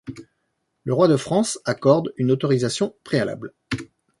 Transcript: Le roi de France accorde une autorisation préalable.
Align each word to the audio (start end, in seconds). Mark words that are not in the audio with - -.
Le 0.83 0.95
roi 0.95 1.07
de 1.07 1.15
France 1.15 1.59
accorde 1.63 2.11
une 2.17 2.31
autorisation 2.31 2.95
préalable. 3.03 3.53